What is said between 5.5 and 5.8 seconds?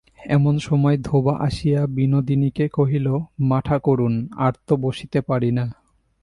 না।